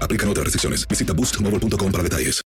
[0.00, 0.86] Aplican otras restricciones.
[0.88, 2.42] Visita boostmobile.com para detalles.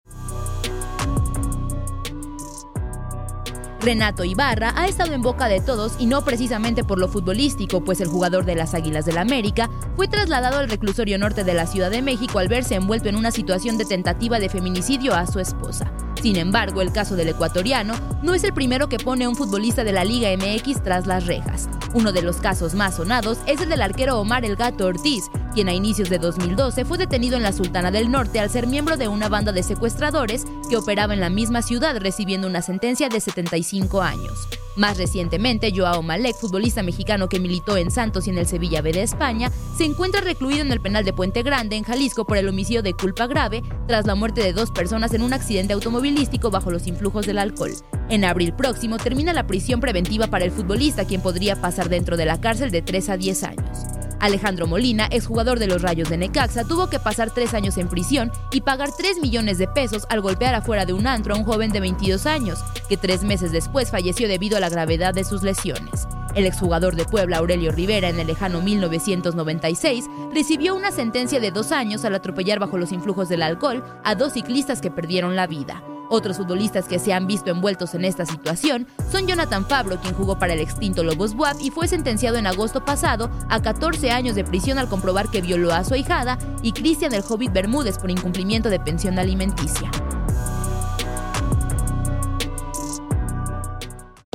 [3.81, 7.99] Renato Ibarra ha estado en boca de todos y no precisamente por lo futbolístico, pues
[7.99, 11.89] el jugador de las Águilas del América fue trasladado al reclusorio norte de la Ciudad
[11.89, 15.91] de México al verse envuelto en una situación de tentativa de feminicidio a su esposa.
[16.21, 19.83] Sin embargo, el caso del ecuatoriano no es el primero que pone a un futbolista
[19.83, 21.67] de la Liga MX tras las rejas.
[21.95, 25.69] Uno de los casos más sonados es el del arquero Omar El Gato Ortiz, quien
[25.69, 29.07] a inicios de 2012 fue detenido en la Sultana del Norte al ser miembro de
[29.07, 34.01] una banda de secuestradores que operaba en la misma ciudad recibiendo una sentencia de 75
[34.01, 34.47] años.
[34.77, 38.93] Más recientemente, Joao Malek, futbolista mexicano que militó en Santos y en el Sevilla B
[38.93, 42.47] de España, se encuentra recluido en el penal de Puente Grande, en Jalisco, por el
[42.47, 46.71] homicidio de culpa grave tras la muerte de dos personas en un accidente automovilístico bajo
[46.71, 47.71] los influjos del alcohol.
[48.09, 52.25] En abril próximo termina la prisión preventiva para el futbolista, quien podría pasar dentro de
[52.25, 54.00] la cárcel de 3 a 10 años.
[54.21, 58.31] Alejandro Molina, exjugador de los Rayos de Necaxa, tuvo que pasar tres años en prisión
[58.51, 61.71] y pagar 3 millones de pesos al golpear afuera de un antro a un joven
[61.71, 66.07] de 22 años, que tres meses después falleció debido a la gravedad de sus lesiones.
[66.35, 71.71] El exjugador de Puebla, Aurelio Rivera, en el lejano 1996, recibió una sentencia de dos
[71.71, 75.83] años al atropellar bajo los influjos del alcohol a dos ciclistas que perdieron la vida.
[76.11, 80.37] Otros futbolistas que se han visto envueltos en esta situación son Jonathan Fabro, quien jugó
[80.37, 84.43] para el extinto Lobos Buap y fue sentenciado en agosto pasado a 14 años de
[84.43, 88.69] prisión al comprobar que violó a su ahijada, y Cristian el Hobbit Bermúdez por incumplimiento
[88.69, 89.89] de pensión alimenticia.